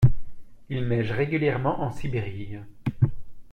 Il 0.69 0.87
neige 0.87 1.11
régulièrement 1.11 1.79
en 1.83 1.91
Sibérie. 1.91 2.57